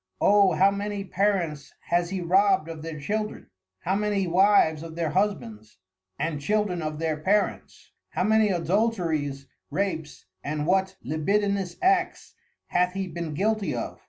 [0.19, 3.51] O how many Parents has he robb'd of their Children,
[3.81, 5.77] how many Wives of their Husbands,
[6.17, 7.91] and Children of their Parents?
[8.09, 12.33] How many Adulteries, Rapes, and what Libidinous Acts
[12.69, 13.99] hath he been guilty of?